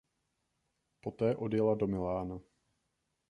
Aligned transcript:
Poté 1.01 1.35
odjela 1.35 1.75
do 1.75 1.87
Milána. 1.87 2.39